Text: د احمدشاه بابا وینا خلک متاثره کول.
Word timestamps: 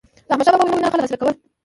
د 0.27 0.29
احمدشاه 0.31 0.59
بابا 0.59 0.73
وینا 0.75 0.89
خلک 0.91 1.01
متاثره 1.03 1.19
کول. 1.21 1.33